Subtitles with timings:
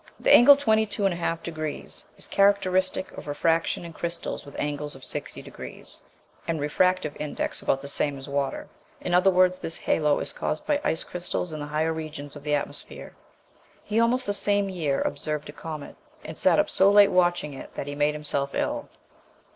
[0.19, 6.01] The angle 22 1/2° is characteristic of refraction in crystals with angles of 60°
[6.47, 8.67] and refractive index about the same as water;
[8.99, 12.41] in other words this halo is caused by ice crystals in the higher regions of
[12.41, 13.13] the atmosphere.
[13.83, 15.95] He also the same year observed a comet,
[16.25, 18.89] and sat up so late watching it that he made himself ill.